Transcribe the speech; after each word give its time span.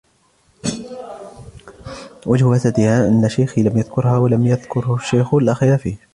وَجْهُ 2.25 2.53
فَسَادِهَا 2.53 3.07
أَنَّ 3.07 3.29
شَيْخِي 3.29 3.61
لَمْ 3.63 3.77
يَذْكُرْهَا 3.77 4.17
وَمَا 4.17 4.35
لَمْ 4.35 4.47
يَذْكُرْهُ 4.47 4.95
الشَّيْخُ 4.95 5.35
لَا 5.35 5.53
خَيْرَ 5.53 5.77
فِيهِ 5.77 5.95